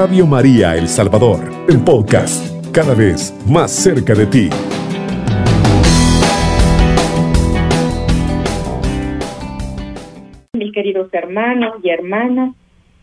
[0.00, 4.48] Radio María El Salvador, el podcast, cada vez más cerca de ti.
[10.54, 12.54] Mis queridos hermanos y hermanas,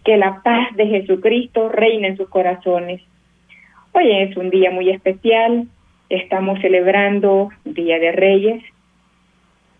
[0.03, 3.03] que la paz de Jesucristo reine en sus corazones.
[3.91, 5.67] Hoy es un día muy especial,
[6.09, 8.63] estamos celebrando Día de Reyes,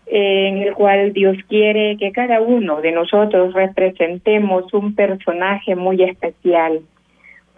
[0.06, 6.82] en el cual Dios quiere que cada uno de nosotros representemos un personaje muy especial.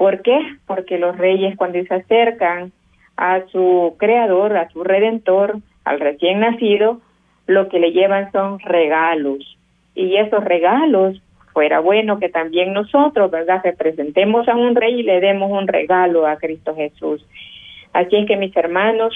[0.00, 0.40] ¿Por qué?
[0.66, 2.72] Porque los reyes cuando se acercan
[3.18, 7.02] a su creador, a su redentor, al recién nacido,
[7.46, 9.58] lo que le llevan son regalos.
[9.94, 11.20] Y esos regalos,
[11.52, 16.26] fuera bueno que también nosotros, ¿verdad?, representemos a un rey y le demos un regalo
[16.26, 17.22] a Cristo Jesús.
[17.92, 19.12] Así es que mis hermanos,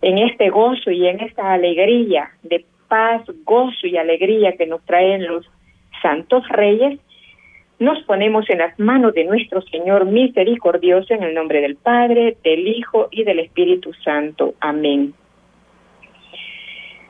[0.00, 5.26] en este gozo y en esta alegría de paz, gozo y alegría que nos traen
[5.26, 5.44] los
[6.02, 7.00] santos reyes,
[7.78, 12.68] nos ponemos en las manos de nuestro Señor misericordioso en el nombre del Padre, del
[12.68, 14.54] Hijo y del Espíritu Santo.
[14.60, 15.14] Amén.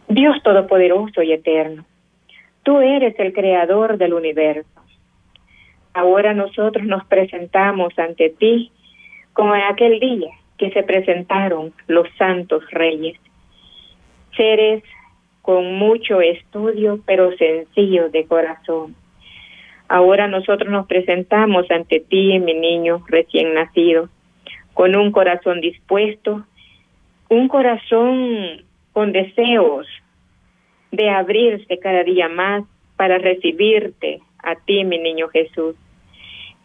[0.09, 1.85] Dios Todopoderoso y Eterno,
[2.63, 4.69] tú eres el Creador del universo.
[5.93, 8.71] Ahora nosotros nos presentamos ante ti
[9.33, 13.19] como en aquel día que se presentaron los santos reyes,
[14.37, 14.83] seres
[15.43, 18.97] con mucho estudio, pero sencillos de corazón.
[19.95, 24.09] Ahora nosotros nos presentamos ante ti, mi niño recién nacido,
[24.73, 26.45] con un corazón dispuesto,
[27.29, 29.87] un corazón con deseos
[30.91, 32.65] de abrirse cada día más
[32.97, 35.77] para recibirte a ti, mi niño Jesús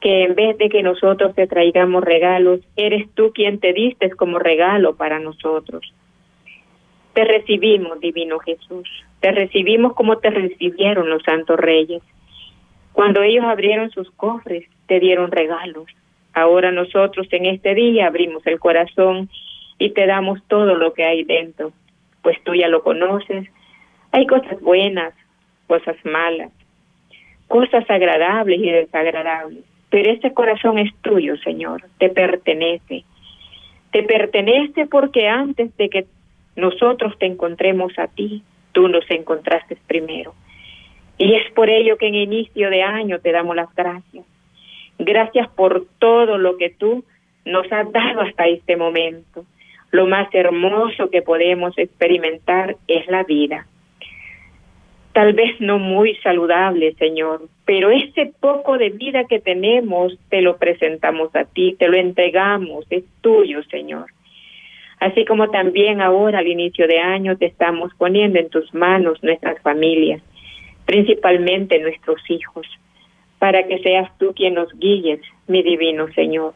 [0.02, 4.39] que en vez de que nosotros te traigamos regalos, eres tú quien te diste como
[4.39, 5.94] regalo para nosotros.
[7.13, 12.02] Te recibimos, divino Jesús, te recibimos como te recibieron los santos reyes.
[13.00, 15.86] Cuando ellos abrieron sus cofres, te dieron regalos.
[16.33, 19.29] Ahora nosotros en este día abrimos el corazón
[19.78, 21.72] y te damos todo lo que hay dentro,
[22.22, 23.47] pues tú ya lo conoces.
[24.12, 25.13] Hay cosas buenas,
[25.68, 26.51] cosas malas,
[27.47, 33.06] cosas agradables y desagradables pero ese corazón es tuyo, Señor, te pertenece.
[33.94, 36.06] Te pertenece porque antes de que
[36.57, 38.44] nosotros te encontremos a ti,
[38.74, 40.34] tú nos encontraste primero.
[41.19, 44.25] Y es por ello que en inicio de año te damos las gracias.
[44.97, 47.06] Gracias por todo lo que tú
[47.46, 49.46] nos has dado hasta este momento.
[49.91, 53.68] Lo más hermoso que podemos experimentar es la vida
[55.19, 60.56] tal vez no muy saludable, Señor, pero ese poco de vida que tenemos te lo
[60.57, 64.06] presentamos a ti, te lo entregamos, es tuyo, Señor.
[65.00, 69.62] Así como también ahora al inicio de año te estamos poniendo en tus manos nuestras
[69.62, 70.22] familias,
[70.89, 72.66] principalmente nuestros hijos,
[73.38, 76.55] para que seas tú quien nos guíes, mi divino Señor.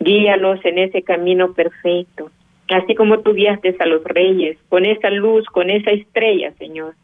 [0.00, 2.30] Guíalos en ese camino perfecto,
[2.70, 6.94] así como tú guiaste a los reyes, con esa luz, con esa estrella, Señor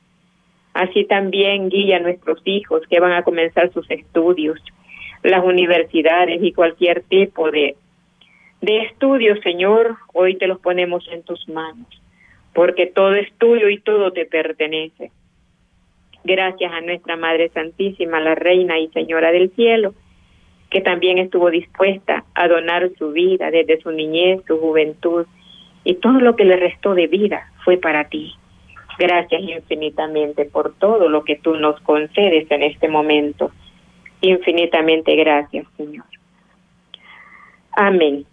[0.73, 4.59] Así también guía a nuestros hijos que van a comenzar sus estudios,
[5.23, 7.77] las universidades y cualquier tipo de,
[8.63, 11.89] de estudios, Señor, hoy te los ponemos en tus manos,
[12.55, 15.11] porque todo es tuyo y todo te pertenece.
[16.25, 19.95] Gracias a nuestra Madre Santísima, la Reina y Señora del Cielo,
[20.71, 25.27] que también estuvo dispuesta a donar su vida desde su niñez, su juventud,
[25.85, 28.35] y todo lo que le restó de vida fue para ti.
[28.99, 33.53] Gracias infinitamente por todo lo que tú nos concedes en este momento.
[34.21, 36.05] Infinitamente gracias, Señor.
[37.73, 38.27] Amén.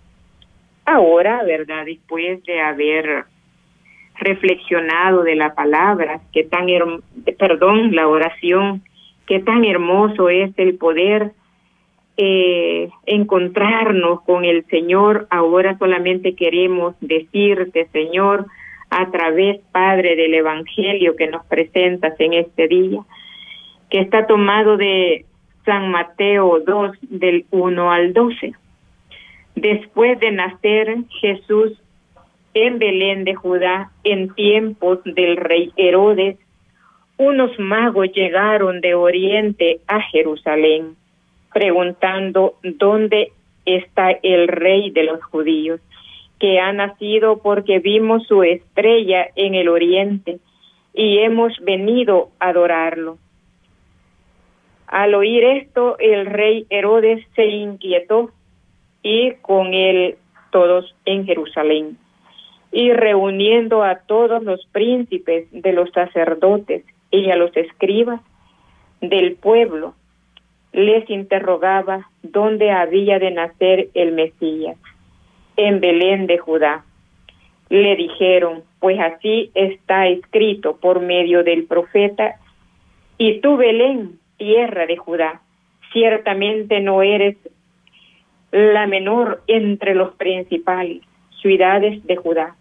[0.85, 1.85] Ahora, ¿verdad?
[1.85, 3.25] Después de haber
[4.17, 6.67] reflexionado de la palabra, que tan,
[7.37, 8.81] perdón, la oración,
[9.27, 11.31] que tan hermoso es el poder
[12.17, 15.27] eh, encontrarnos con el Señor.
[15.29, 18.45] Ahora solamente queremos decirte, Señor,
[18.89, 23.01] a través, Padre, del Evangelio que nos presentas en este día,
[23.89, 25.25] que está tomado de
[25.65, 28.53] San Mateo 2, del 1 al 12.
[29.55, 31.73] Después de nacer Jesús
[32.55, 36.37] en Belén de Judá, en tiempos del rey Herodes,
[37.17, 40.95] unos magos llegaron de Oriente a Jerusalén,
[41.53, 43.33] preguntando dónde
[43.65, 45.81] está el rey de los judíos
[46.39, 50.39] que ha nacido porque vimos su estrella en el oriente
[50.93, 53.17] y hemos venido a adorarlo.
[54.87, 58.31] Al oír esto, el rey Herodes se inquietó
[59.01, 60.15] y con él
[60.51, 61.97] todos en Jerusalén.
[62.75, 68.19] Y reuniendo a todos los príncipes de los sacerdotes y a los escribas
[68.99, 69.95] del pueblo,
[70.73, 74.75] les interrogaba dónde había de nacer el Mesías,
[75.55, 76.83] en Belén de Judá.
[77.69, 82.41] Le dijeron, pues así está escrito por medio del profeta,
[83.17, 85.39] y tú Belén, tierra de Judá,
[85.93, 87.37] ciertamente no eres
[88.51, 91.03] la menor entre los principales
[91.41, 92.57] ciudades de Judá,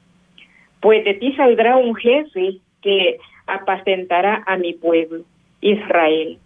[0.84, 3.16] pues de ti saldrá un jefe que
[3.46, 5.24] apacentará a mi pueblo,
[5.62, 6.36] Israel.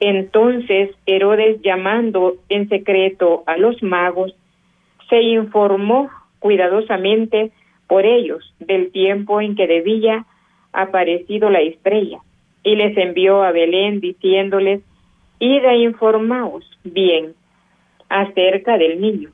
[0.00, 4.34] Entonces Herodes, llamando en secreto a los magos,
[5.08, 7.52] se informó cuidadosamente
[7.86, 10.26] por ellos del tiempo en que debía
[10.72, 12.18] aparecido la estrella,
[12.64, 14.80] y les envió a Belén diciéndoles,
[15.38, 17.34] id a informaos bien
[18.08, 19.30] acerca del niño,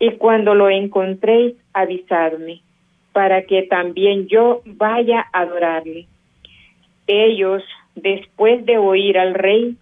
[0.00, 2.62] y cuando lo encontréis, avisadme,
[3.18, 6.06] para que también yo vaya a adorarle.
[7.08, 7.64] Ellos,
[7.96, 9.74] después de oír al rey,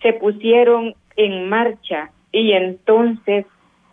[0.00, 3.44] se pusieron en marcha y entonces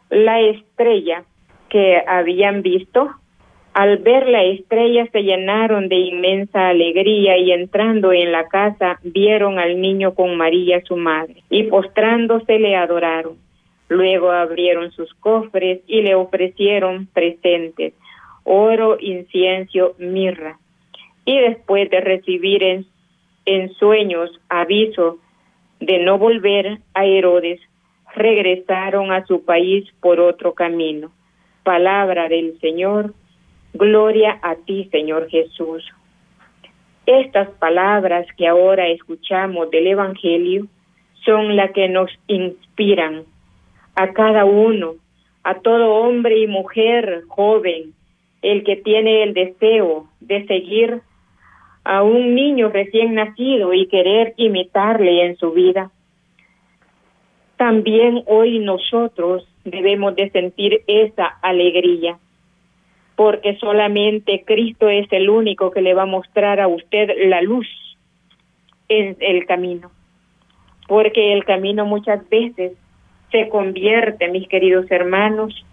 [0.10, 1.26] la estrella
[1.68, 3.10] que habían visto,
[3.74, 9.60] al ver la estrella se llenaron de inmensa alegría y entrando en la casa vieron
[9.60, 13.36] al niño con María su madre y postrándose le adoraron.
[13.90, 17.94] Luego abrieron sus cofres y le ofrecieron presentes,
[18.48, 20.58] oro, incienso, mirra
[21.26, 22.86] y después de recibir en,
[23.46, 25.18] en sueños aviso
[25.82, 27.60] de no volver a Herodes,
[28.16, 31.12] regresaron a su país por otro camino.
[31.64, 33.14] Palabra del Señor,
[33.74, 35.84] gloria a ti, Señor Jesús.
[37.06, 40.68] Estas palabras que ahora escuchamos del Evangelio
[41.26, 43.24] son las que nos inspiran
[43.96, 44.96] a cada uno,
[45.44, 47.94] a todo hombre y mujer joven,
[48.42, 51.02] el que tiene el deseo de seguir
[51.84, 55.90] a un niño recién nacido y querer imitarle en su vida.
[57.56, 62.20] También hoy nosotros debemos de sentir esa alegría,
[63.16, 67.68] porque solamente Cristo es el único que le va a mostrar a usted la luz
[68.90, 69.90] en el camino,
[70.88, 72.74] porque el camino muchas veces
[73.32, 75.66] se convierte, mis queridos hermanos,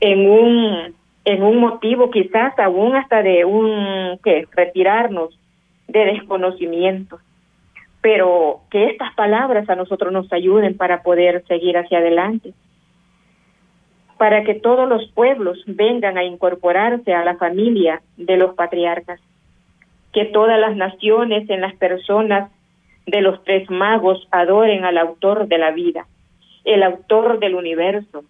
[0.00, 0.94] en un
[1.28, 5.38] en un motivo quizás aún hasta de un que retirarnos
[5.86, 7.18] de desconocimiento.
[8.00, 12.54] Pero que estas palabras a nosotros nos ayuden para poder seguir hacia adelante.
[14.16, 19.20] Para que todos los pueblos vengan a incorporarse a la familia de los patriarcas.
[20.14, 22.50] Que todas las naciones en las personas
[23.06, 26.06] de los tres magos adoren al autor de la vida
[26.64, 28.24] el autor del universo.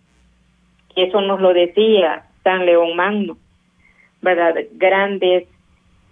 [0.95, 3.37] Eso nos lo decía San León Magno,
[4.23, 4.55] ¿verdad?
[4.73, 5.47] Grandes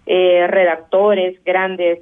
[0.05, 2.01] eh, redactores, grandes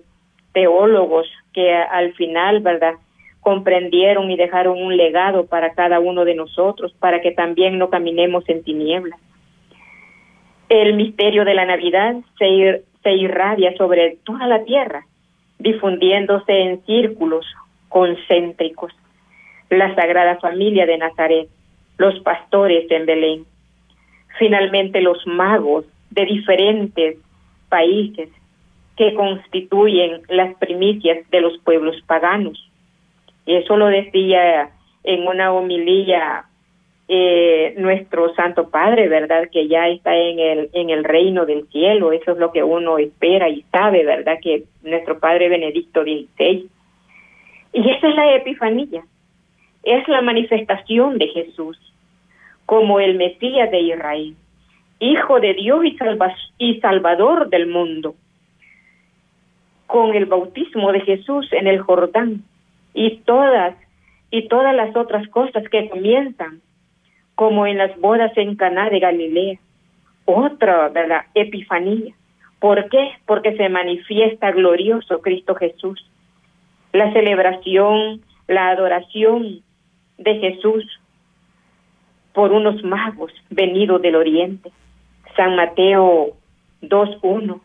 [0.51, 2.95] teólogos que al final, ¿verdad?
[3.39, 8.43] comprendieron y dejaron un legado para cada uno de nosotros, para que también no caminemos
[8.49, 9.19] en tinieblas.
[10.67, 15.05] El misterio de la Navidad se, se irradia sobre toda la tierra,
[15.59, 17.45] difundiéndose en círculos
[17.87, 18.91] concéntricos.
[19.69, 21.47] La Sagrada Familia de Nazaret,
[21.97, 23.45] los pastores en Belén,
[24.37, 27.17] finalmente los magos de diferentes
[27.69, 28.29] países
[28.97, 32.69] que constituyen las primicias de los pueblos paganos.
[33.45, 34.69] Eso lo decía
[35.03, 36.45] en una homilía
[37.07, 39.49] eh, nuestro Santo Padre, ¿verdad?
[39.51, 42.11] Que ya está en el, en el reino del cielo.
[42.11, 44.39] Eso es lo que uno espera y sabe, ¿verdad?
[44.41, 46.67] Que nuestro Padre Benedicto XVI.
[47.73, 49.03] Y esa es la epifanía.
[49.83, 51.77] Es la manifestación de Jesús
[52.65, 54.35] como el Mesías de Israel,
[54.99, 55.83] Hijo de Dios
[56.57, 58.15] y, Salvador del mundo,
[59.87, 62.43] con el bautismo de Jesús en el Jordán
[62.93, 63.75] y todas
[64.31, 66.61] y todas las otras cosas que comienzan,
[67.35, 69.59] como en las bodas en Caná de Galilea,
[70.25, 72.13] otra la epifanía.
[72.59, 73.11] ¿Por qué?
[73.25, 76.09] Porque se manifiesta glorioso Cristo Jesús.
[76.93, 79.61] La celebración, la adoración
[80.17, 80.85] de Jesús
[82.35, 84.69] por unos magos venidos del oriente.
[85.35, 86.33] San Mateo
[86.81, 87.61] 2.1.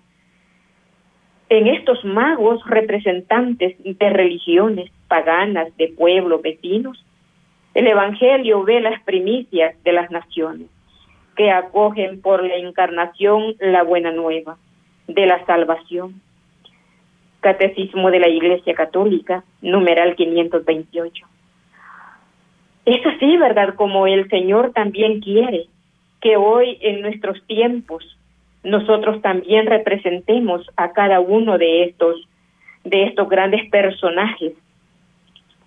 [1.50, 7.04] En estos magos representantes de religiones paganas, de pueblos vecinos,
[7.74, 10.68] el Evangelio ve las primicias de las naciones
[11.36, 14.56] que acogen por la encarnación la buena nueva
[15.08, 16.20] de la salvación.
[17.40, 21.26] Catecismo de la Iglesia Católica, numeral 528.
[22.90, 23.76] Es así, ¿verdad?
[23.76, 25.66] Como el Señor también quiere
[26.20, 28.04] que hoy en nuestros tiempos
[28.64, 32.16] nosotros también representemos a cada uno de estos
[32.82, 34.54] de estos grandes personajes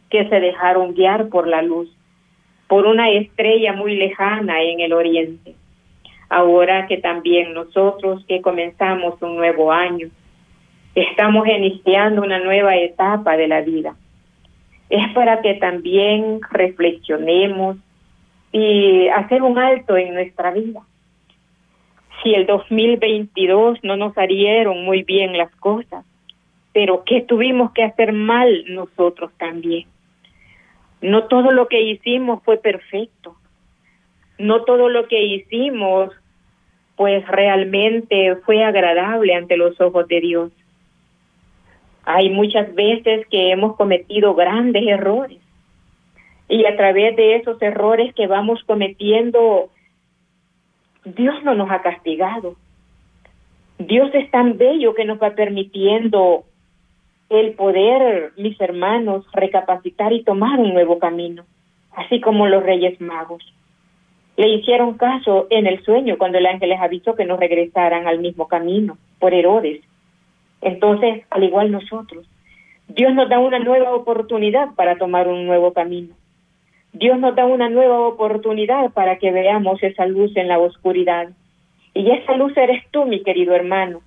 [0.09, 1.89] que se dejaron guiar por la luz,
[2.67, 5.55] por una estrella muy lejana en el oriente.
[6.27, 10.09] Ahora que también nosotros que comenzamos un nuevo año,
[10.93, 13.95] estamos iniciando una nueva etapa de la vida.
[14.93, 17.77] Es para que también reflexionemos
[18.51, 20.81] y hacer un alto en nuestra vida.
[22.21, 26.05] Si el 2022 no nos salieron muy bien las cosas,
[26.73, 29.87] pero ¿qué tuvimos que hacer mal nosotros también?
[31.01, 33.35] No todo lo que hicimos fue perfecto.
[34.37, 36.11] No todo lo que hicimos
[36.95, 40.51] pues realmente fue agradable ante los ojos de Dios.
[42.03, 45.39] Hay muchas veces que hemos cometido grandes errores
[46.49, 49.69] y a través de esos errores que vamos cometiendo,
[51.05, 52.55] Dios no nos ha castigado.
[53.79, 56.43] Dios es tan bello que nos va permitiendo
[57.29, 61.45] el poder, mis hermanos, recapacitar y tomar un nuevo camino,
[61.95, 63.43] así como los reyes magos.
[64.37, 68.19] Le hicieron caso en el sueño cuando el ángel les avisó que no regresaran al
[68.19, 69.81] mismo camino por Herodes.
[70.63, 72.27] Entonces, al igual nosotros,
[72.87, 76.15] Dios nos da una nueva oportunidad para tomar un nuevo camino.
[76.93, 81.29] Dios nos da una nueva oportunidad para que veamos esa luz en la oscuridad.
[81.93, 84.01] Y esa luz eres tú, mi querido hermano.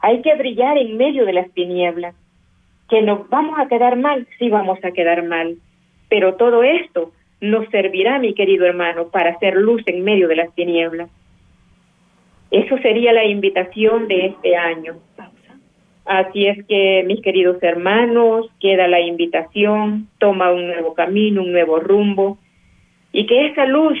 [0.00, 2.14] Hay que brillar en medio de las tinieblas.
[2.88, 5.56] Que nos vamos a quedar mal, sí vamos a quedar mal.
[6.08, 10.54] Pero todo esto nos servirá, mi querido hermano, para hacer luz en medio de las
[10.54, 11.10] tinieblas.
[12.50, 14.96] Eso sería la invitación de este año.
[16.08, 21.80] Así es que, mis queridos hermanos, queda la invitación, toma un nuevo camino, un nuevo
[21.80, 22.38] rumbo,
[23.12, 23.98] y que esa luz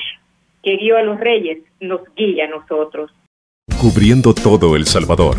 [0.62, 3.10] que guió a los reyes nos guíe a nosotros.
[3.78, 5.36] Cubriendo todo El Salvador.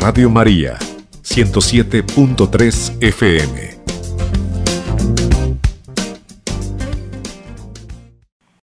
[0.00, 0.74] Radio María,
[1.22, 3.73] 107.3 FM.